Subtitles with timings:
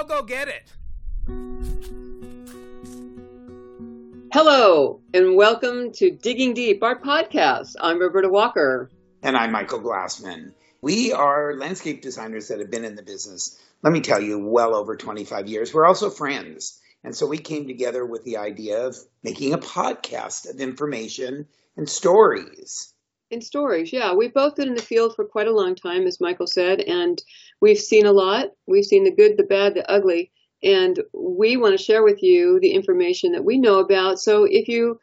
[0.00, 0.72] all go get it.
[4.32, 7.74] Hello, and welcome to Digging Deep, our podcast.
[7.78, 8.90] I'm Roberta Walker.
[9.22, 10.54] And I'm Michael Glassman.
[10.80, 14.74] We are landscape designers that have been in the business, let me tell you, well
[14.74, 15.74] over 25 years.
[15.74, 16.80] We're also friends.
[17.04, 21.86] And so we came together with the idea of making a podcast of information and
[21.86, 22.94] stories.
[23.30, 24.12] In stories, yeah.
[24.12, 27.22] We've both been in the field for quite a long time, as Michael said, and
[27.60, 28.48] we've seen a lot.
[28.66, 30.32] We've seen the good, the bad, the ugly,
[30.64, 34.18] and we want to share with you the information that we know about.
[34.18, 34.98] So if you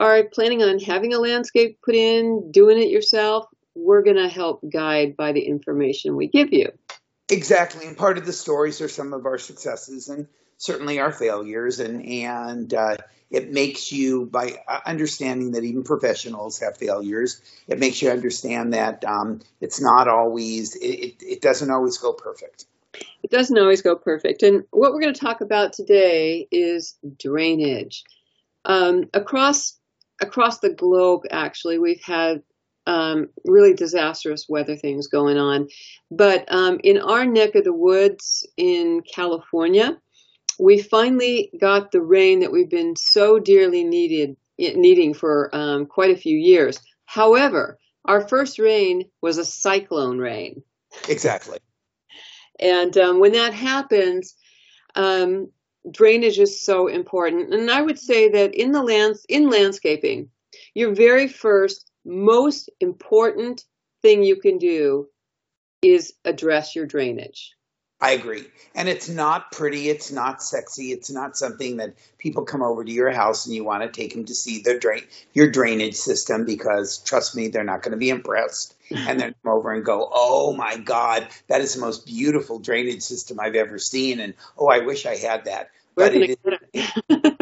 [0.00, 3.46] are planning on having a landscape put in, doing it yourself,
[3.76, 6.72] we're going to help guide by the information we give you.
[7.30, 7.86] Exactly.
[7.86, 10.26] And part of the stories are some of our successes and
[10.56, 11.78] certainly our failures.
[11.78, 12.96] And, and, uh,
[13.30, 19.04] it makes you, by understanding that even professionals have failures, it makes you understand that
[19.04, 22.64] um, it's not always, it, it doesn't always go perfect.
[23.22, 24.42] It doesn't always go perfect.
[24.42, 28.04] And what we're going to talk about today is drainage.
[28.64, 29.78] Um, across
[30.20, 32.42] across the globe, actually, we've had
[32.86, 35.68] um, really disastrous weather things going on.
[36.10, 39.98] But um, in our neck of the woods in California,
[40.58, 46.10] we finally got the rain that we've been so dearly needed needing for um, quite
[46.10, 46.80] a few years.
[47.04, 50.62] However, our first rain was a cyclone rain.
[51.08, 51.58] Exactly.
[52.58, 54.34] and um, when that happens,
[54.94, 55.52] um,
[55.90, 57.54] drainage is so important.
[57.54, 60.30] And I would say that in the lands in landscaping,
[60.74, 63.64] your very first most important
[64.02, 65.08] thing you can do
[65.82, 67.52] is address your drainage.
[68.00, 68.44] I agree.
[68.76, 69.88] And it's not pretty.
[69.88, 70.92] It's not sexy.
[70.92, 74.14] It's not something that people come over to your house and you want to take
[74.14, 77.98] them to see their drain, your drainage system because trust me, they're not going to
[77.98, 78.74] be impressed.
[78.90, 83.02] and then come over and go, oh my God, that is the most beautiful drainage
[83.02, 84.20] system I've ever seen.
[84.20, 85.70] And oh, I wish I had that.
[85.96, 86.36] But it is,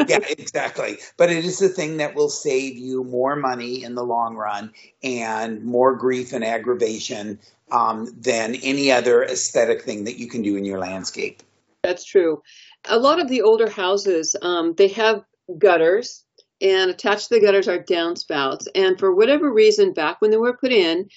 [0.07, 0.97] yeah, exactly.
[1.15, 4.73] But it is the thing that will save you more money in the long run
[5.03, 7.37] and more grief and aggravation
[7.71, 11.43] um, than any other aesthetic thing that you can do in your landscape.
[11.83, 12.41] That's true.
[12.89, 15.23] A lot of the older houses, um, they have
[15.57, 16.23] gutters,
[16.61, 18.67] and attached to the gutters are downspouts.
[18.73, 21.09] And for whatever reason, back when they were put in,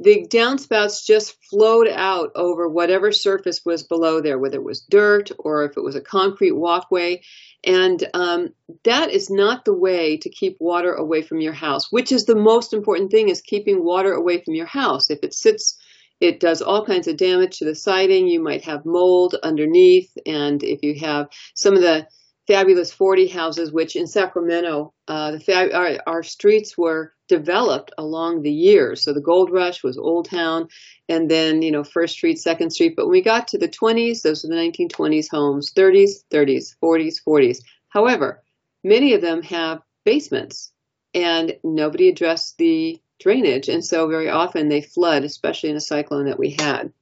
[0.00, 5.30] the downspouts just flowed out over whatever surface was below there, whether it was dirt
[5.38, 7.22] or if it was a concrete walkway.
[7.64, 8.50] And um,
[8.84, 12.36] that is not the way to keep water away from your house, which is the
[12.36, 15.10] most important thing is keeping water away from your house.
[15.10, 15.76] If it sits
[16.20, 18.26] it does all kinds of damage to the siding.
[18.26, 20.10] You might have mold underneath.
[20.26, 22.06] And if you have some of the
[22.48, 28.40] fabulous 40 houses, which in Sacramento, uh, the fab- our, our, streets were developed along
[28.40, 29.04] the years.
[29.04, 30.68] So the gold rush was Old Town
[31.10, 32.94] and then, you know, First Street, Second Street.
[32.96, 37.16] But when we got to the 20s, those were the 1920s homes, 30s, 30s, 40s,
[37.26, 37.58] 40s.
[37.90, 38.42] However,
[38.82, 40.72] many of them have basements
[41.12, 43.68] and nobody addressed the drainage.
[43.68, 46.92] And so very often they flood, especially in a cyclone that we had.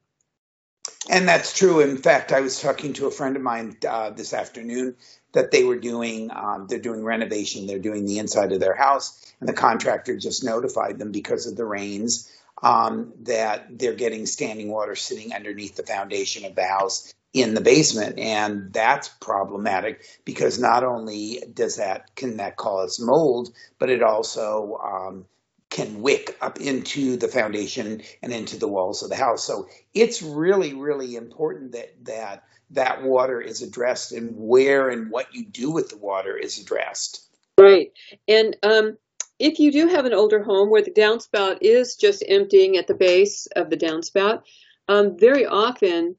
[1.09, 1.81] And that's true.
[1.81, 4.97] In fact, I was talking to a friend of mine uh, this afternoon
[5.33, 9.35] that they were doing, um, they're doing renovation, they're doing the inside of their house,
[9.41, 12.31] and the contractor just notified them because of the rains
[12.63, 17.61] um, that they're getting standing water sitting underneath the foundation of the house in the
[17.61, 24.03] basement and that's problematic because not only does that can that cause mold but it
[24.03, 25.27] also um,
[25.71, 29.45] can wick up into the foundation and into the walls of the house.
[29.45, 35.35] So it's really, really important that that that water is addressed and where and what
[35.35, 37.29] you do with the water is addressed.
[37.59, 37.93] Right.
[38.27, 38.99] And um,
[39.39, 42.95] if you do have an older home where the downspout is just emptying at the
[42.95, 44.43] base of the downspout,
[44.89, 46.17] um, very often,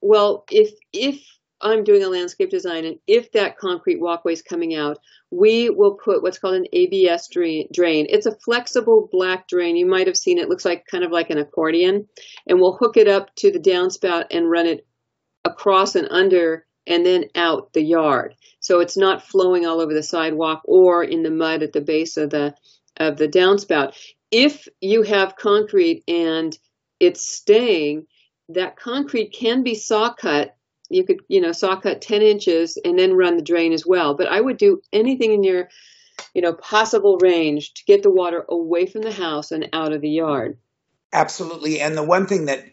[0.00, 1.22] well, if if
[1.62, 4.98] I'm doing a landscape design, and if that concrete walkway is coming out,
[5.30, 8.06] we will put what's called an ABS drain.
[8.08, 9.76] It's a flexible black drain.
[9.76, 10.42] You might have seen it.
[10.42, 12.08] it looks like kind of like an accordion,
[12.46, 14.86] and we'll hook it up to the downspout and run it
[15.44, 18.34] across and under and then out the yard.
[18.60, 22.16] So it's not flowing all over the sidewalk or in the mud at the base
[22.16, 22.54] of the
[22.96, 23.96] of the downspout.
[24.30, 26.56] If you have concrete and
[26.98, 28.06] it's staying,
[28.50, 30.56] that concrete can be saw cut
[30.90, 34.14] you could, you know, saw cut 10 inches and then run the drain as well.
[34.14, 35.68] But I would do anything in your,
[36.34, 40.02] you know, possible range to get the water away from the house and out of
[40.02, 40.58] the yard.
[41.12, 41.80] Absolutely.
[41.80, 42.64] And the one thing that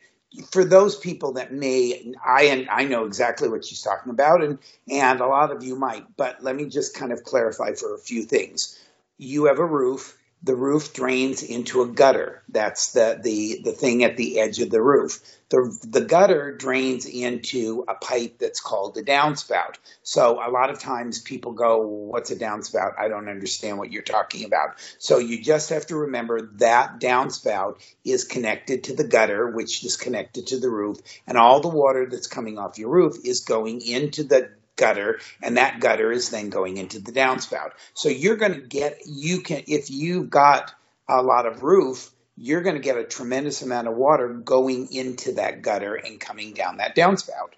[0.52, 4.60] for those people that may I and I know exactly what she's talking about and
[4.90, 8.00] and a lot of you might, but let me just kind of clarify for a
[8.00, 8.78] few things.
[9.18, 12.44] You have a roof the roof drains into a gutter.
[12.50, 15.20] That's the, the, the thing at the edge of the roof.
[15.50, 19.76] The, the gutter drains into a pipe that's called a downspout.
[20.04, 23.00] So a lot of times people go, what's a downspout?
[23.00, 24.76] I don't understand what you're talking about.
[25.00, 29.98] So you just have to remember that downspout is connected to the gutter, which is
[29.98, 33.82] connected to the roof, and all the water that's coming off your roof is going
[33.82, 37.72] into the gutter and that gutter is then going into the downspout.
[37.94, 40.74] So you're going to get, you can, if you've got
[41.10, 45.34] a lot of roof, you're going to get a tremendous amount of water going into
[45.34, 47.54] that gutter and coming down that downspout.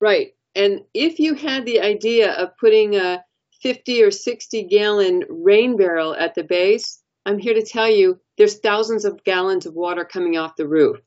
[0.00, 0.34] Right.
[0.54, 3.24] And if you had the idea of putting a
[3.62, 8.58] 50 or 60 gallon rain barrel at the base, I'm here to tell you there's
[8.58, 11.00] thousands of gallons of water coming off the roof,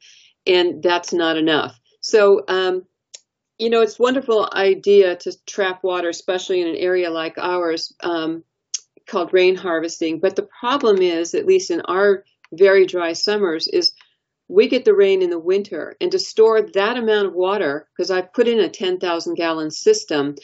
[0.46, 1.80] and that's not enough.
[2.02, 2.86] So, um,
[3.60, 8.44] you know, it's wonderful idea to trap water, especially in an area like ours um,
[9.06, 10.20] called rain harvesting.
[10.20, 12.24] But the problem is, at least in our
[12.54, 13.92] very dry summers, is
[14.48, 18.10] we get the rain in the winter, and to store that amount of water, because
[18.10, 20.36] I put in a 10,000 gallon system,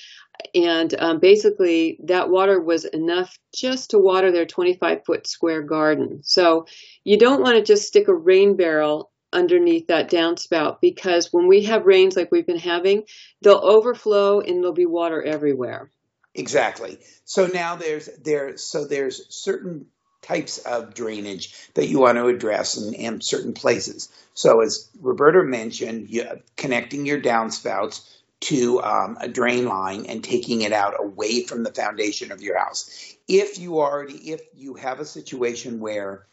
[0.54, 6.20] and um, basically that water was enough just to water their 25 foot square garden.
[6.24, 6.66] So
[7.06, 11.64] you don't want to just stick a rain barrel underneath that downspout because when we
[11.64, 13.04] have rains like we've been having,
[13.42, 15.92] they'll overflow and there'll be water everywhere.
[16.34, 16.98] Exactly.
[17.24, 19.88] So now there's there so there's certain
[20.22, 24.10] types of drainage that you want to address in, in certain places.
[24.34, 26.26] So as Roberta mentioned, you,
[26.58, 28.02] connecting your downspouts
[28.42, 32.58] to um, a drain line and taking it out away from the foundation of your
[32.58, 33.16] house.
[33.28, 36.26] If you already if you have a situation where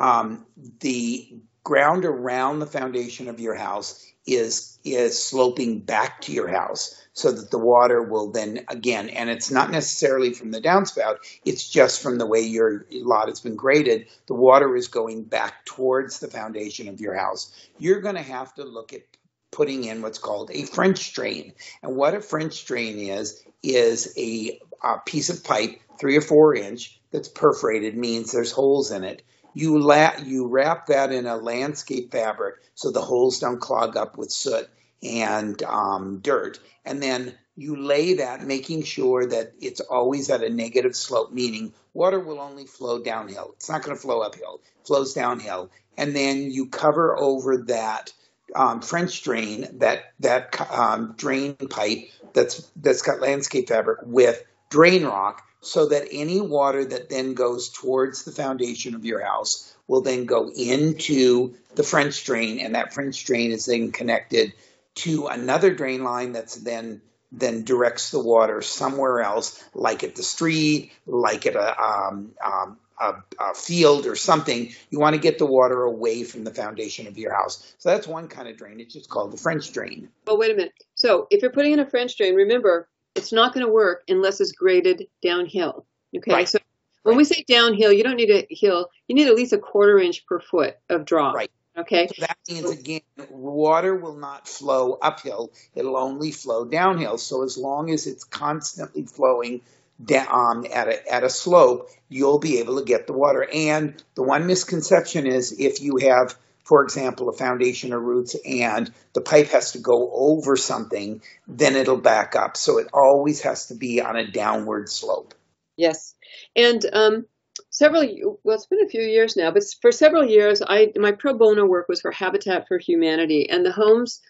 [0.00, 0.46] um,
[0.80, 6.96] the ground around the foundation of your house is is sloping back to your house
[7.12, 11.68] so that the water will then again and it's not necessarily from the downspout it's
[11.68, 16.20] just from the way your lot has been graded the water is going back towards
[16.20, 17.50] the foundation of your house.
[17.78, 19.02] You're going to have to look at
[19.50, 21.52] putting in what's called a french drain.
[21.82, 26.54] And what a french drain is is a, a piece of pipe three or four
[26.54, 29.22] inch that's perforated means there's holes in it
[29.54, 34.16] you, la- you wrap that in a landscape fabric so the holes don't clog up
[34.16, 34.68] with soot
[35.02, 36.58] and um, dirt.
[36.84, 41.72] And then you lay that, making sure that it's always at a negative slope, meaning
[41.92, 43.52] water will only flow downhill.
[43.56, 45.70] It's not going to flow uphill, it flows downhill.
[45.96, 48.12] And then you cover over that
[48.54, 55.04] um, French drain, that that um, drain pipe that's that's got landscape fabric with drain
[55.04, 60.02] rock so that any water that then goes towards the foundation of your house will
[60.02, 64.52] then go into the French drain, and that French drain is then connected
[64.94, 67.00] to another drain line that's then
[67.32, 72.78] then directs the water somewhere else, like at the street, like at a, um, um,
[73.00, 74.70] a, a, field or something.
[74.90, 77.74] You want to get the water away from the foundation of your house.
[77.78, 78.80] So that's one kind of drain.
[78.80, 80.10] It's just called the French drain.
[80.26, 80.74] Well, wait a minute.
[80.94, 84.40] So if you're putting in a French drain, remember it's not going to work unless
[84.40, 85.86] it's graded downhill.
[86.16, 86.48] Okay, right.
[86.48, 86.58] so
[87.02, 88.88] when we say downhill, you don't need a hill.
[89.08, 91.34] You need at least a quarter inch per foot of drop.
[91.34, 91.50] Right.
[91.76, 92.08] Okay.
[92.08, 93.00] So that means again,
[93.30, 97.18] water will not flow uphill; it'll only flow downhill.
[97.18, 99.62] So as long as it's constantly flowing
[100.02, 103.46] down um, at a at a slope, you'll be able to get the water.
[103.52, 108.90] And the one misconception is if you have for example, a foundation or roots and
[109.14, 112.56] the pipe has to go over something, then it'll back up.
[112.56, 115.34] So it always has to be on a downward slope.
[115.76, 116.14] Yes.
[116.54, 117.26] And um,
[117.70, 118.06] several,
[118.44, 121.66] well, it's been a few years now, but for several years, I my pro bono
[121.66, 124.20] work was for Habitat for Humanity, and the homes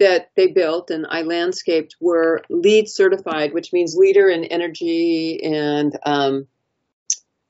[0.00, 5.96] that they built and I landscaped were LEED certified, which means leader in energy and
[6.04, 6.46] um,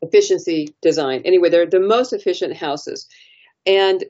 [0.03, 1.23] efficiency design.
[1.25, 3.09] Anyway, they're the most efficient houses.
[3.65, 4.05] And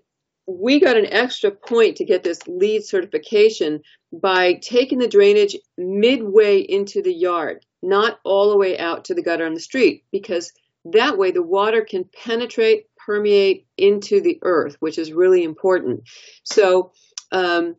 [0.47, 3.81] we got an extra point to get this LEED certification
[4.13, 9.23] by taking the drainage midway into the yard, not all the way out to the
[9.23, 10.53] gutter on the street, because
[10.87, 16.03] that way the water can penetrate, permeate into the earth, which is really important.
[16.43, 16.93] So,
[17.31, 17.77] um,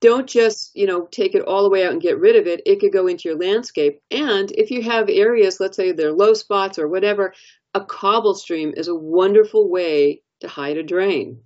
[0.00, 2.62] don't just you know take it all the way out and get rid of it.
[2.66, 4.00] It could go into your landscape.
[4.12, 7.34] And if you have areas let's say they're low spots or whatever
[7.74, 11.40] a cobble stream is a wonderful way to hide a drain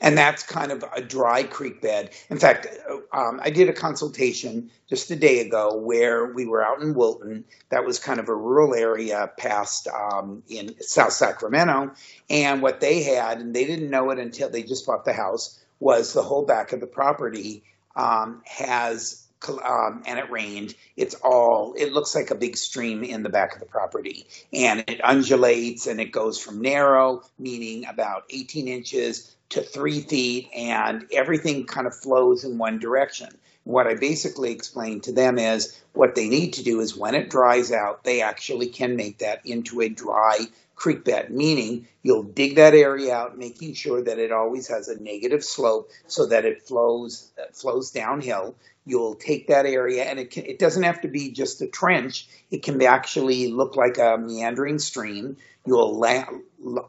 [0.00, 2.10] and that's kind of a dry creek bed.
[2.30, 2.66] In fact,
[3.12, 7.44] um, I did a consultation just a day ago where we were out in Wilton.
[7.70, 11.92] That was kind of a rural area past um, in South Sacramento.
[12.28, 15.58] And what they had, and they didn't know it until they just bought the house,
[15.80, 17.64] was the whole back of the property
[17.96, 23.22] um, has um, and it rained, it's all, it looks like a big stream in
[23.22, 24.26] the back of the property.
[24.52, 30.48] And it undulates and it goes from narrow, meaning about 18 inches, to three feet,
[30.56, 33.28] and everything kind of flows in one direction.
[33.64, 37.28] What I basically explained to them is what they need to do is when it
[37.28, 40.38] dries out, they actually can make that into a dry
[40.74, 45.00] creek bed, meaning you'll dig that area out, making sure that it always has a
[45.00, 48.54] negative slope so that it flows flows downhill.
[48.84, 52.26] You'll take that area, and it can, it doesn't have to be just a trench.
[52.50, 55.36] It can actually look like a meandering stream.
[55.64, 56.26] You'll la-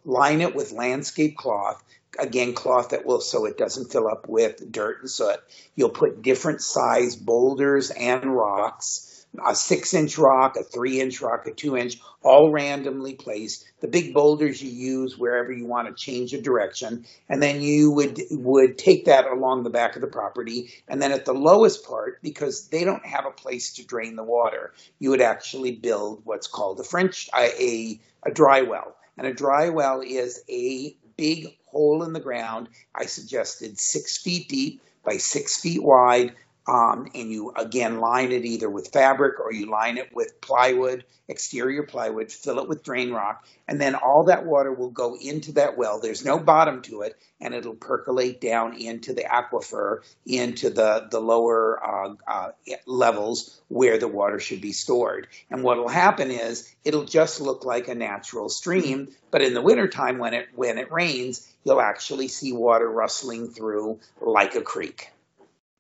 [0.04, 1.84] line it with landscape cloth
[2.20, 5.40] again cloth that will so it doesn't fill up with dirt and soot.
[5.76, 9.13] You'll put different size boulders and rocks,
[9.46, 13.66] a six inch rock, a three inch rock, a two inch, all randomly placed.
[13.82, 17.92] The big boulders you use wherever you want to change a direction, and then you
[17.92, 21.86] would would take that along the back of the property, and then at the lowest
[21.86, 26.22] part, because they don't have a place to drain the water, you would actually build
[26.24, 28.96] what's called a French a a dry well.
[29.18, 32.70] And a dry well is a big hole in the ground.
[32.96, 36.34] I suggested six feet deep by six feet wide.
[36.66, 41.04] Um, and you again line it either with fabric or you line it with plywood,
[41.28, 45.54] exterior plywood, fill it with drain rock, and then all that water will go into
[45.54, 46.00] that well.
[46.00, 51.20] There's no bottom to it, and it'll percolate down into the aquifer, into the, the
[51.20, 52.52] lower uh, uh,
[52.86, 55.28] levels where the water should be stored.
[55.50, 59.62] And what will happen is it'll just look like a natural stream, but in the
[59.62, 65.10] wintertime when it when it rains, you'll actually see water rustling through like a creek.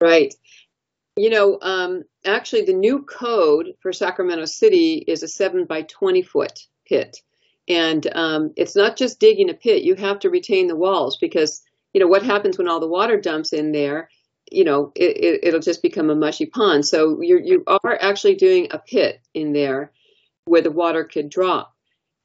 [0.02, 0.34] Right.
[1.16, 6.24] You know, um, actually, the new code for Sacramento City is a seven by 20
[6.24, 7.22] foot pit.
[7.68, 11.62] And um, it's not just digging a pit, you have to retain the walls because,
[11.94, 14.10] you know, what happens when all the water dumps in there?
[14.52, 16.86] You know, it, will it, just become a mushy pond.
[16.86, 19.92] So you you are actually doing a pit in there
[20.46, 21.74] where the water could drop.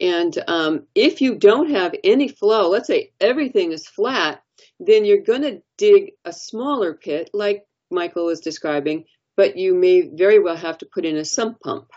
[0.01, 4.43] And um, if you don't have any flow, let's say everything is flat,
[4.81, 9.05] then you're going to dig a smaller pit like Michael was describing,
[9.37, 11.91] but you may very well have to put in a sump pump.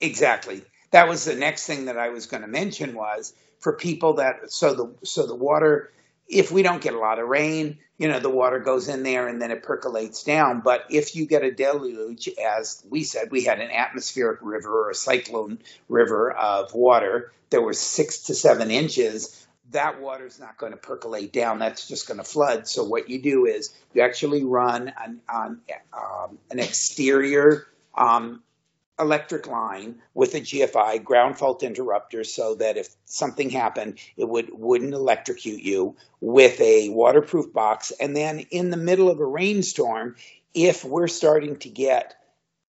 [0.00, 0.62] Exactly.
[0.90, 4.52] That was the next thing that I was going to mention was for people that
[4.52, 5.90] so the so the water
[6.28, 9.28] if we don't get a lot of rain, you know, the water goes in there
[9.28, 10.60] and then it percolates down.
[10.60, 14.90] But if you get a deluge, as we said, we had an atmospheric river or
[14.90, 20.58] a cyclone river of water, there was six to seven inches that water is not
[20.58, 21.58] going to percolate down.
[21.58, 22.68] That's just going to flood.
[22.68, 25.60] So what you do is you actually run an, on,
[25.92, 28.42] um, an exterior um,
[28.98, 34.50] electric line with a GFI ground fault interrupter so that if something happened, it would,
[34.52, 37.92] wouldn't electrocute you with a waterproof box.
[37.98, 40.16] And then in the middle of a rainstorm,
[40.52, 42.14] if we're starting to get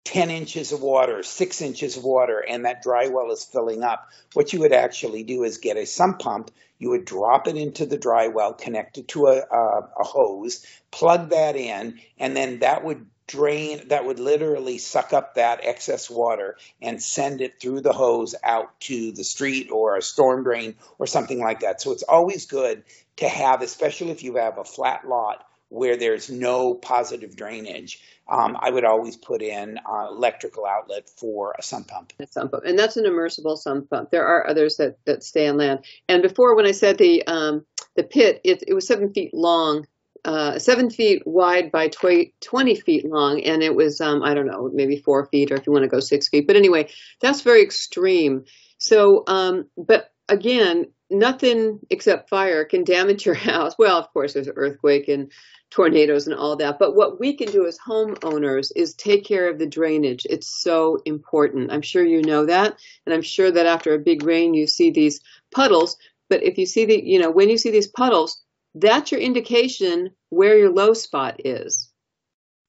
[0.07, 4.09] 10 inches of water, six inches of water, and that dry well is filling up,
[4.35, 6.53] what you would actually do is get a sump pump.
[6.79, 10.65] You would drop it into the dry well, connect it to a, a, a hose,
[10.93, 16.09] plug that in, and then that would drain, that would literally suck up that excess
[16.09, 20.77] water and send it through the hose out to the street or a storm drain
[21.01, 21.81] or something like that.
[21.81, 22.85] So it's always good
[23.17, 28.57] to have, especially if you have a flat lot where there's no positive drainage, um,
[28.61, 32.13] I would always put in uh, electrical outlet for a sump pump.
[32.19, 34.11] A sump pump, and that's an immersible sump pump.
[34.11, 35.85] There are others that, that stay on land.
[36.09, 39.87] And before, when I said the um, the pit, it, it was seven feet long,
[40.25, 44.47] uh, seven feet wide by tw- 20 feet long, and it was um, I don't
[44.47, 46.49] know, maybe four feet, or if you want to go six feet.
[46.49, 48.45] But anyway, that's very extreme.
[48.79, 53.75] So, um, but again, nothing except fire can damage your house.
[53.79, 55.31] Well, of course, there's an earthquake and
[55.71, 56.79] tornadoes and all that.
[56.79, 60.27] But what we can do as homeowners is take care of the drainage.
[60.29, 61.73] It's so important.
[61.73, 62.79] I'm sure you know that.
[63.05, 65.21] And I'm sure that after a big rain, you see these
[65.53, 65.97] puddles.
[66.29, 68.43] But if you see the, you know, when you see these puddles,
[68.75, 71.91] that's your indication where your low spot is.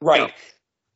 [0.01, 0.34] Right.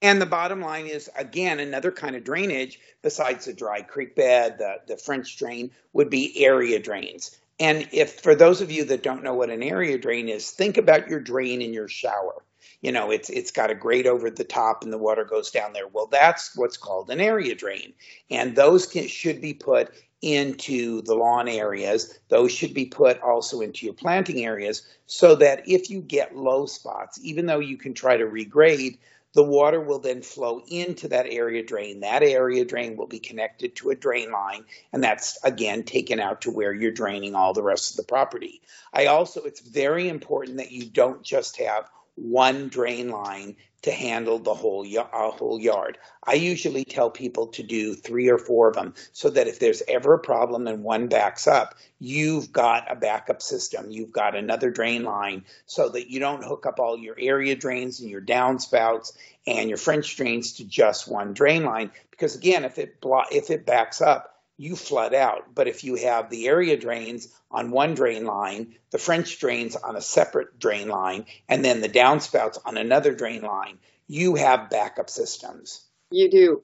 [0.02, 4.58] And the bottom line is, again, another kind of drainage besides the dry creek bed,
[4.58, 7.38] the, the French drain, would be area drains.
[7.60, 10.78] And if for those of you that don't know what an area drain is, think
[10.78, 12.44] about your drain in your shower.
[12.82, 15.74] You know, it's it's got a grate over the top and the water goes down
[15.74, 15.88] there.
[15.88, 17.94] Well, that's what's called an area drain.
[18.32, 19.92] And those can, should be put
[20.24, 22.18] into the lawn areas.
[22.30, 26.66] Those should be put also into your planting areas so that if you get low
[26.66, 28.98] spots, even though you can try to regrade,
[29.34, 32.02] the water will then flow into that area drain.
[32.02, 36.42] That area drain will be connected to a drain line, and that's again taken out
[36.42, 38.62] to where you're draining all the rest of the property.
[38.94, 44.40] I also, it's very important that you don't just have one drain line to handle
[44.40, 45.98] the whole uh, whole yard.
[46.24, 49.82] I usually tell people to do three or four of them so that if there's
[49.88, 53.90] ever a problem and one backs up, you've got a backup system.
[53.90, 58.00] You've got another drain line so that you don't hook up all your area drains
[58.00, 59.14] and your downspouts
[59.48, 61.92] and your French drains to just one drain line.
[62.12, 64.31] Because again, if it blo- if it backs up,
[64.62, 65.56] you flood out.
[65.56, 69.96] But if you have the area drains on one drain line, the French drains on
[69.96, 75.10] a separate drain line, and then the downspouts on another drain line, you have backup
[75.10, 75.84] systems.
[76.12, 76.64] You do.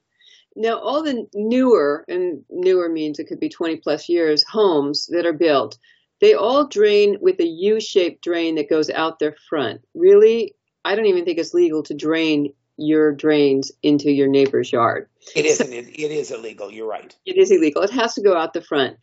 [0.55, 5.25] Now, all the newer, and newer means it could be 20 plus years, homes that
[5.25, 5.79] are built,
[6.21, 9.81] they all drain with a U shaped drain that goes out their front.
[9.95, 10.53] Really,
[10.85, 15.07] I don't even think it's legal to drain your drains into your neighbor's yard.
[15.35, 15.73] It isn't.
[15.73, 16.71] it, it is illegal.
[16.71, 17.15] You're right.
[17.25, 17.81] It is illegal.
[17.81, 18.97] It has to go out the front.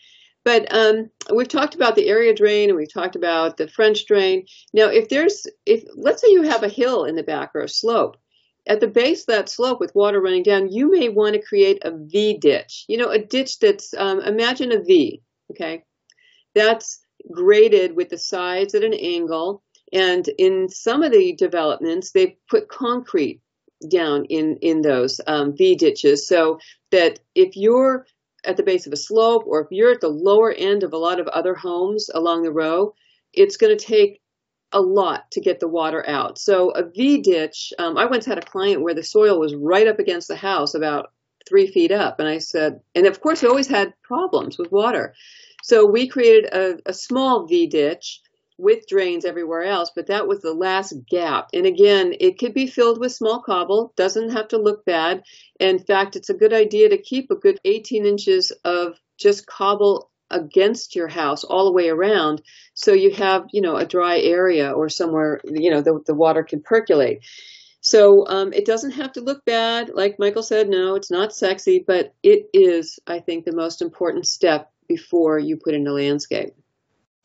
[0.45, 4.47] But um, we've talked about the area drain and we've talked about the French drain.
[4.75, 7.69] Now, if there's, if let's say you have a hill in the back or a
[7.69, 8.19] slope,
[8.67, 11.79] at the base of that slope with water running down, you may want to create
[11.83, 12.85] a V ditch.
[12.89, 15.85] You know, a ditch that's, um, imagine a V, okay?
[16.55, 19.63] That's graded with the sides at an angle.
[19.93, 23.41] And in some of the developments, they put concrete
[23.89, 26.59] down in in those um, V ditches, so
[26.91, 28.07] that if you're
[28.45, 30.99] at the base of a slope or if you're at the lower end of a
[30.99, 32.95] lot of other homes along the row,
[33.33, 34.21] it's going to take
[34.73, 36.39] a lot to get the water out.
[36.39, 39.87] So a V ditch, um, I once had a client where the soil was right
[39.87, 41.13] up against the house, about
[41.49, 45.15] three feet up, and I said, and of course, we always had problems with water.
[45.63, 48.21] So we created a, a small V ditch
[48.57, 51.49] with drains everywhere else, but that was the last gap.
[51.53, 55.25] And again, it could be filled with small cobble, doesn't have to look bad.
[55.59, 60.11] In fact, it's a good idea to keep a good 18 inches of just cobble
[60.31, 62.43] against your house all the way around
[62.75, 66.43] so you have, you know, a dry area or somewhere, you know, the, the water
[66.43, 67.21] can percolate.
[67.81, 69.91] So um, it doesn't have to look bad.
[69.93, 74.27] Like Michael said, no, it's not sexy, but it is, I think, the most important
[74.27, 76.55] step before you put in a landscape.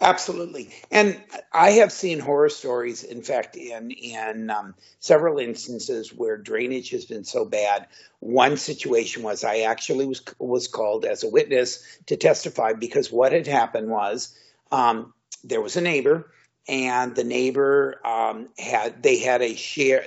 [0.02, 3.04] Absolutely, and I have seen horror stories.
[3.04, 7.88] In fact, in in um, several instances where drainage has been so bad.
[8.20, 13.34] One situation was I actually was was called as a witness to testify because what
[13.34, 14.34] had happened was
[14.72, 16.32] um, there was a neighbor,
[16.70, 20.06] and the neighbor um, had they had a share.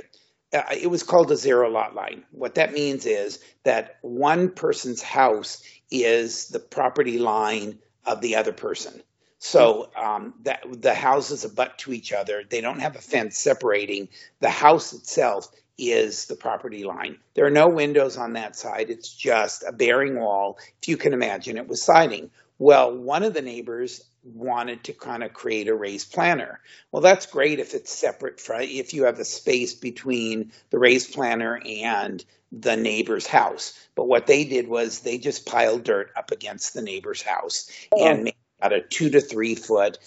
[0.54, 2.24] Uh, it was called a zero lot line.
[2.30, 8.52] What that means is that one person's house is the property line of the other
[8.52, 9.02] person.
[9.44, 12.44] So um, that the houses abut to each other.
[12.48, 14.08] They don't have a fence separating.
[14.38, 17.18] The house itself is the property line.
[17.34, 18.88] There are no windows on that side.
[18.88, 20.60] It's just a bearing wall.
[20.80, 22.30] If you can imagine it was siding.
[22.60, 26.60] Well, one of the neighbors wanted to kind of create a raised planter.
[26.92, 31.14] Well, that's great if it's separate from if you have a space between the raised
[31.14, 33.76] planter and the neighbor's house.
[33.96, 38.06] But what they did was they just piled dirt up against the neighbor's house oh.
[38.06, 39.98] and made about a two to three foot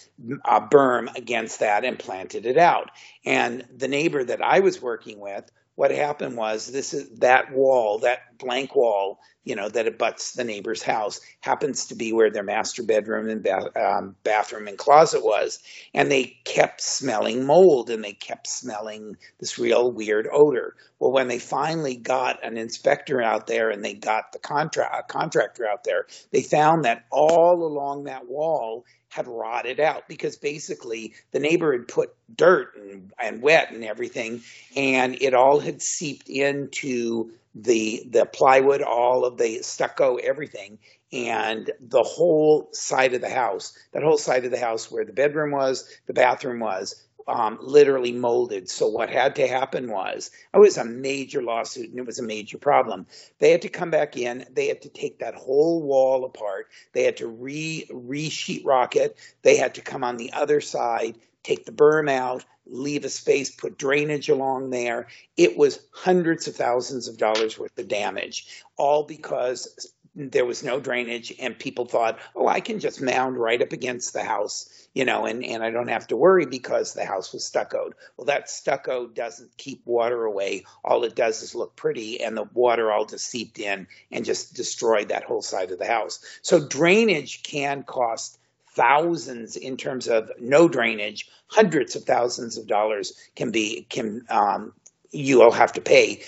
[0.46, 2.90] uh, berm against that and planted it out.
[3.26, 8.00] And the neighbor that I was working with what happened was this is that wall,
[8.00, 12.44] that blank wall, you know, that abuts the neighbor's house happens to be where their
[12.44, 15.60] master bedroom and um, bathroom and closet was.
[15.94, 20.76] And they kept smelling mold and they kept smelling this real weird odor.
[21.00, 25.68] Well, when they finally got an inspector out there and they got the contract, contractor
[25.68, 31.40] out there, they found that all along that wall had rotted out because basically the
[31.40, 34.42] neighbor had put dirt and, and wet and everything,
[34.76, 40.78] and it all had seeped into the the plywood, all of the stucco, everything,
[41.14, 45.14] and the whole side of the house, that whole side of the house where the
[45.14, 48.70] bedroom was, the bathroom was, um, literally molded.
[48.70, 52.24] So what had to happen was it was a major lawsuit and it was a
[52.24, 53.08] major problem.
[53.40, 54.46] They had to come back in.
[54.52, 56.68] They had to take that whole wall apart.
[56.94, 59.18] They had to re re sheetrock it.
[59.42, 61.16] They had to come on the other side,
[61.46, 65.08] take the berm out, leave a space, put drainage along there.
[65.38, 70.80] It was hundreds of thousands of dollars worth of damage, all because there was no
[70.80, 75.04] drainage and people thought, oh, I can just mound right up against the house, you
[75.04, 77.94] know, and, and I don't have to worry because the house was stuccoed.
[78.16, 80.64] Well, that stucco doesn't keep water away.
[80.84, 84.56] All it does is look pretty and the water all just seeped in and just
[84.56, 86.20] destroyed that whole side of the house.
[86.42, 88.40] So drainage can cost
[88.76, 94.74] thousands in terms of no drainage, hundreds of thousands of dollars can be, can, um,
[95.12, 96.22] you will have to pay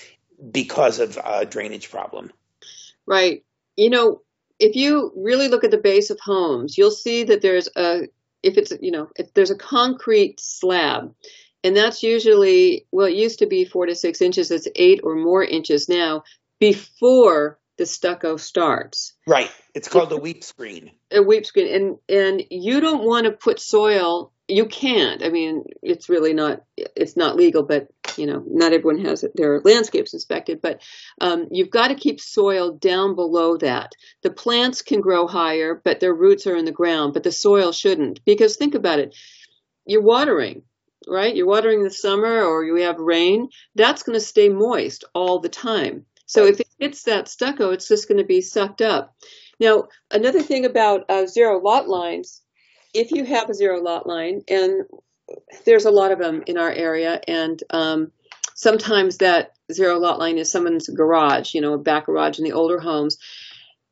[0.50, 2.32] because of a drainage problem.
[3.06, 3.44] Right
[3.78, 4.20] you know,
[4.58, 8.08] if you really look at the base of homes, you'll see that there's a,
[8.42, 11.14] if it's, you know, if there's a concrete slab
[11.64, 14.50] And that's usually, well, it used to be four to six inches.
[14.50, 16.24] It's eight or more inches now
[16.58, 19.14] before the stucco starts.
[19.26, 19.50] Right.
[19.74, 20.90] It's called a weep screen.
[21.10, 21.74] A weep screen.
[21.74, 25.22] And, and you don't want to put soil you can't.
[25.22, 26.62] I mean, it's really not.
[26.76, 30.60] It's not legal, but you know, not everyone has their landscapes inspected.
[30.62, 30.80] But
[31.20, 33.92] um, you've got to keep soil down below that.
[34.22, 37.12] The plants can grow higher, but their roots are in the ground.
[37.12, 39.14] But the soil shouldn't, because think about it.
[39.84, 40.62] You're watering,
[41.06, 41.36] right?
[41.36, 43.50] You're watering in the summer, or you have rain.
[43.74, 46.06] That's going to stay moist all the time.
[46.28, 49.16] So if it hits that stucco, it's just going to be sucked up.
[49.58, 52.42] Now, another thing about uh, zero lot lines
[52.94, 54.84] if you have a zero lot line, and
[55.64, 58.12] there's a lot of them in our area, and um,
[58.54, 62.52] sometimes that zero lot line is someone's garage, you know, a back garage in the
[62.52, 63.18] older homes.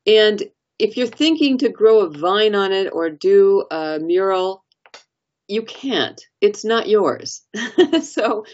[0.05, 0.41] And
[0.79, 4.63] if you're thinking to grow a vine on it or do a mural,
[5.47, 6.21] you can't.
[6.41, 7.43] It's not yours.
[8.01, 8.45] so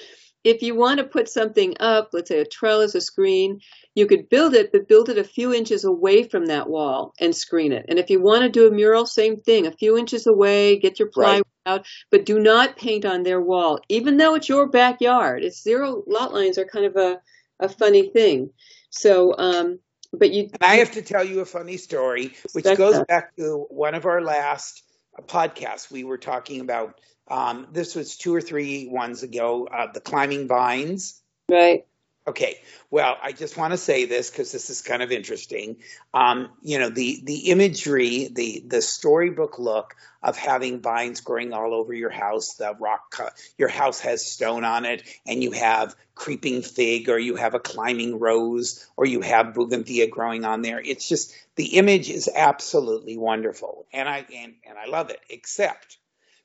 [0.43, 3.59] if you want to put something up, let's say a trellis, a screen,
[3.95, 7.35] you could build it, but build it a few inches away from that wall and
[7.35, 7.85] screen it.
[7.87, 10.99] And if you want to do a mural, same thing, a few inches away, get
[10.99, 11.73] your plywood right.
[11.73, 15.43] out, but do not paint on their wall, even though it's your backyard.
[15.43, 17.19] It's zero lot lines are kind of a,
[17.59, 18.49] a funny thing.
[18.89, 19.79] So, um,
[20.11, 20.43] but you.
[20.43, 23.07] And I have to tell you a funny story, which goes that.
[23.07, 24.83] back to one of our last
[25.27, 25.91] podcasts.
[25.91, 29.67] We were talking about um, this was two or three ones ago.
[29.67, 31.21] Uh, the climbing vines.
[31.49, 31.85] Right.
[32.25, 32.57] Okay.
[32.89, 35.77] Well, I just want to say this because this is kind of interesting.
[36.13, 41.73] Um, you know, the the imagery, the the storybook look of having vines growing all
[41.73, 42.55] over your house.
[42.55, 47.35] The rock, your house has stone on it, and you have creeping fig, or you
[47.35, 50.79] have a climbing rose, or you have bougainvillea growing on there.
[50.79, 55.19] It's just the image is absolutely wonderful, and I and, and I love it.
[55.29, 55.97] Except,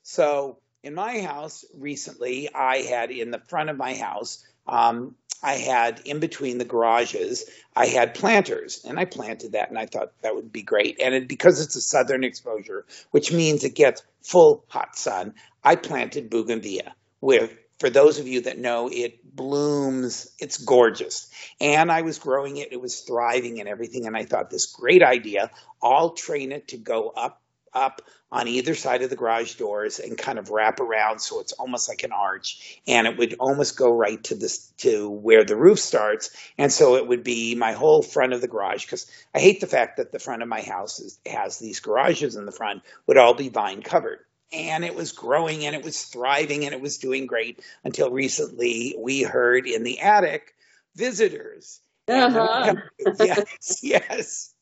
[0.03, 5.55] so in my house recently, I had in the front of my house, um, I
[5.55, 10.13] had in between the garages, I had planters, and I planted that, and I thought
[10.23, 11.01] that would be great.
[11.01, 15.77] And it, because it's a southern exposure, which means it gets full hot sun, I
[15.77, 16.95] planted bougainvillea.
[17.21, 20.33] where for those of you that know, it blooms.
[20.41, 22.73] It's gorgeous, and I was growing it.
[22.73, 25.51] It was thriving and everything, and I thought this great idea.
[25.81, 27.41] I'll train it to go up
[27.79, 31.53] up on either side of the garage doors and kind of wrap around so it's
[31.53, 32.81] almost like an arch.
[32.87, 36.31] And it would almost go right to this to where the roof starts.
[36.59, 39.67] And so it would be my whole front of the garage because i hate the
[39.67, 43.17] fact that the front of my house is, has these garages in the front would
[43.17, 44.19] all be vine covered.
[44.53, 48.95] And it was growing and it was thriving and it was doing great until recently
[48.99, 50.55] we heard in the attic
[50.97, 51.81] visitors.
[52.09, 52.75] Uh-huh.
[53.21, 54.55] yes yes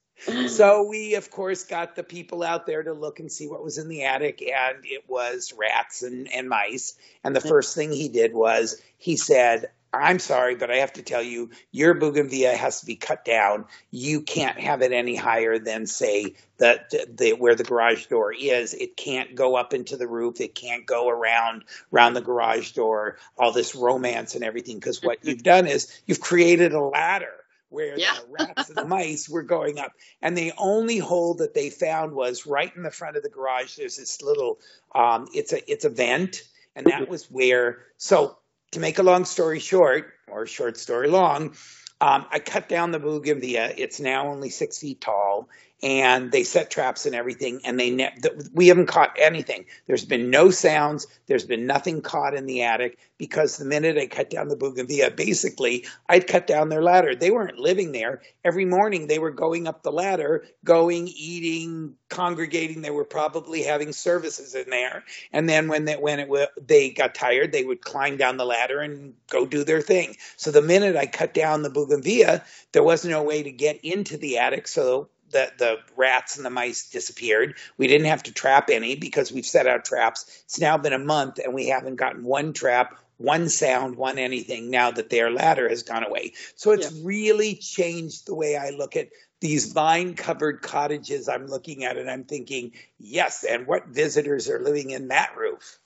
[0.46, 3.78] so we, of course, got the people out there to look and see what was
[3.78, 6.94] in the attic, and it was rats and, and mice.
[7.24, 11.02] And the first thing he did was he said, I'm sorry, but I have to
[11.02, 13.66] tell you, your bougainvillea has to be cut down.
[13.90, 18.74] You can't have it any higher than, say, the, the where the garage door is.
[18.74, 20.40] It can't go up into the roof.
[20.40, 23.16] It can't go around around the garage door.
[23.38, 27.32] All this romance and everything, because what you've done is you've created a ladder
[27.68, 28.14] where yeah.
[28.14, 29.92] the rats and the mice were going up.
[30.22, 33.76] And the only hole that they found was right in the front of the garage.
[33.76, 34.58] There's this little,
[34.94, 36.42] um, it's a it's a vent,
[36.74, 37.84] and that was where.
[37.96, 38.36] So
[38.72, 41.54] to make a long story short, or short story long,
[42.00, 43.74] um, I cut down the bougainvillea.
[43.76, 45.48] It's now only six feet tall,
[45.82, 48.14] and they set traps and everything and they ne-
[48.54, 49.66] we haven't caught anything.
[49.86, 51.06] There's been no sounds.
[51.26, 55.10] There's been nothing caught in the attic because the minute i cut down the bougainvillea
[55.10, 57.14] basically i'd cut down their ladder.
[57.14, 58.22] They weren't living there.
[58.42, 62.80] Every morning they were going up the ladder going eating congregating.
[62.80, 65.04] They were probably having services in there.
[65.32, 68.80] And then when they when it they got tired they would climb down the ladder
[68.80, 70.16] and go do their thing.
[70.36, 74.16] So the minute i cut down the bougainvillea there was no way to get into
[74.16, 74.68] the attic.
[74.68, 77.56] So the, the rats and the mice disappeared.
[77.76, 80.42] We didn't have to trap any because we've set out traps.
[80.44, 84.70] It's now been a month and we haven't gotten one trap, one sound, one anything
[84.70, 86.34] now that their ladder has gone away.
[86.54, 87.02] So it's yeah.
[87.04, 89.08] really changed the way I look at
[89.40, 91.28] these vine covered cottages.
[91.28, 95.78] I'm looking at it, I'm thinking, yes, and what visitors are living in that roof?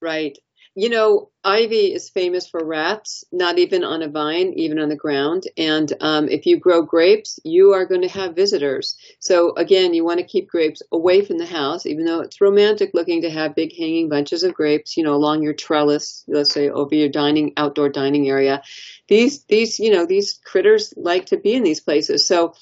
[0.00, 0.38] Right.
[0.76, 4.96] You know, ivy is famous for rats, not even on a vine, even on the
[4.96, 5.44] ground.
[5.56, 8.96] And um, if you grow grapes, you are going to have visitors.
[9.18, 12.92] So again, you want to keep grapes away from the house, even though it's romantic
[12.94, 16.70] looking to have big hanging bunches of grapes, you know, along your trellis, let's say
[16.70, 18.62] over your dining, outdoor dining area.
[19.08, 22.28] These, these, you know, these critters like to be in these places.
[22.28, 22.54] So,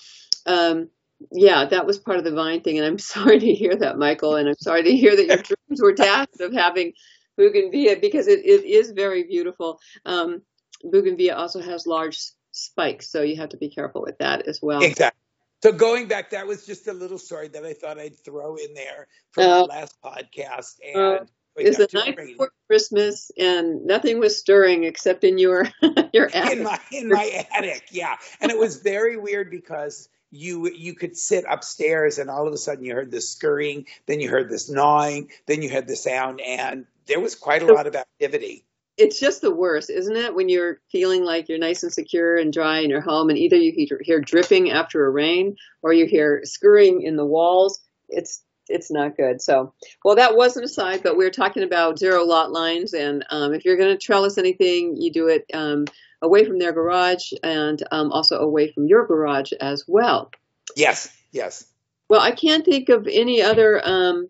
[0.46, 0.88] um,
[1.30, 2.78] yeah, that was part of the vine thing.
[2.78, 4.36] And I'm sorry to hear that, Michael.
[4.36, 5.36] And I'm sorry to hear that your
[5.68, 6.94] dreams were dashed of having
[7.38, 9.80] bougainvillea because it, it is very beautiful.
[10.04, 10.42] Um,
[10.84, 12.20] bougainvillea also has large
[12.50, 14.82] spikes, so you have to be careful with that as well.
[14.82, 15.18] Exactly.
[15.62, 18.74] So going back, that was just a little story that I thought I'd throw in
[18.74, 20.76] there from uh, the last podcast.
[20.86, 21.24] And uh,
[21.56, 25.68] it's the night before Christmas, and nothing was stirring except in your
[26.12, 26.58] your attic.
[26.58, 28.16] In my in my attic, yeah.
[28.40, 32.58] And it was very weird because you you could sit upstairs and all of a
[32.58, 36.40] sudden you heard this scurrying, then you heard this gnawing, then you heard the sound,
[36.40, 38.64] and there was quite a lot of activity
[38.98, 40.34] it's just the worst, isn't it?
[40.34, 43.56] When you're feeling like you're nice and secure and dry in your home, and either
[43.56, 47.80] you hear dripping after a rain or you hear scurrying in the walls.
[48.08, 49.40] It's it's not good.
[49.40, 49.72] So,
[50.04, 53.54] well, that was an aside, but we are talking about zero lot lines, and um,
[53.54, 55.86] if you're going to trellis anything, you do it um,
[56.22, 60.30] away from their garage and um, also away from your garage as well.
[60.76, 61.64] Yes, yes.
[62.08, 64.28] Well, I can't think of any other um,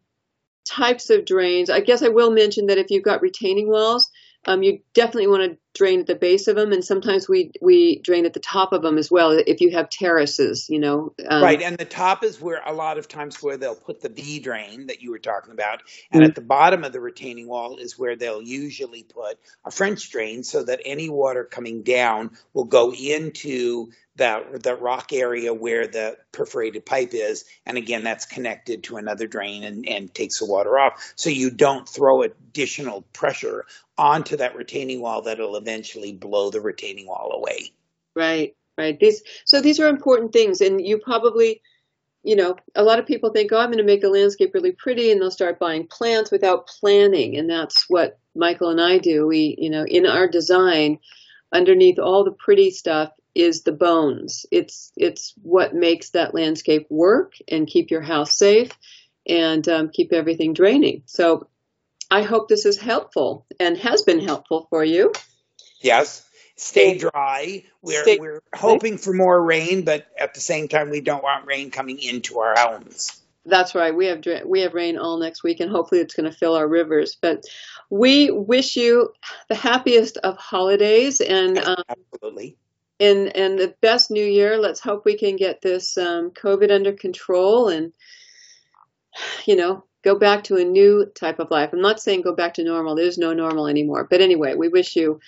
[0.69, 1.71] types of drains.
[1.71, 4.11] I guess I will mention that if you've got retaining walls,
[4.47, 8.01] um, you definitely want to drain at the base of them, and sometimes we we
[8.01, 11.15] drain at the top of them as well if you have terraces, you know.
[11.29, 14.09] Um, right, and the top is where a lot of times where they'll put the
[14.09, 16.29] V drain that you were talking about, and mm-hmm.
[16.31, 20.43] at the bottom of the retaining wall is where they'll usually put a French drain,
[20.45, 26.17] so that any water coming down will go into that the rock area where the
[26.33, 30.79] perforated pipe is, and again, that's connected to another drain and, and takes the water
[30.79, 31.13] off.
[31.17, 33.65] So you don't throw additional pressure
[33.97, 37.73] onto that retaining wall that'll eventually blow the retaining wall away.
[38.15, 38.99] Right, right.
[38.99, 41.63] These so these are important things, and you probably
[42.25, 44.73] you know, a lot of people think, oh, I'm going to make the landscape really
[44.73, 47.37] pretty, and they'll start buying plants without planning.
[47.39, 49.27] And that's what Michael and I do.
[49.27, 50.99] We, you know, in our design,
[51.53, 54.45] underneath all the pretty stuff is the bones.
[54.51, 58.73] It's it's what makes that landscape work and keep your house safe
[59.27, 61.05] and um, keep everything draining.
[61.07, 61.49] So
[62.11, 65.13] I hope this is helpful and has been helpful for you.
[65.81, 66.25] Yes.
[66.57, 67.63] Stay dry.
[67.81, 71.47] We're Stay we're hoping for more rain, but at the same time, we don't want
[71.47, 73.23] rain coming into our homes.
[73.47, 73.95] That's right.
[73.95, 76.67] We have we have rain all next week, and hopefully, it's going to fill our
[76.67, 77.17] rivers.
[77.23, 77.45] But
[77.91, 79.13] we wish you
[79.49, 82.57] the happiest of holidays, and um, absolutely
[83.01, 84.59] and and the best new year.
[84.59, 87.93] Let's hope we can get this um, COVID under control and
[89.47, 91.71] you know go back to a new type of life.
[91.73, 92.95] I'm not saying go back to normal.
[92.95, 94.07] There's no normal anymore.
[94.09, 95.21] But anyway, we wish you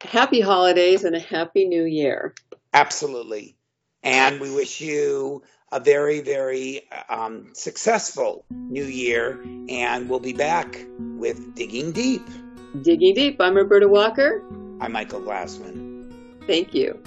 [0.00, 2.34] happy holidays and a happy new year.
[2.72, 3.56] Absolutely,
[4.02, 9.42] and we wish you a very very um, successful new year.
[9.68, 12.26] And we'll be back with digging deep.
[12.80, 13.40] Digging deep.
[13.40, 14.42] I'm Roberta Walker.
[14.80, 15.91] I'm Michael Glassman.
[16.46, 17.00] Thank you.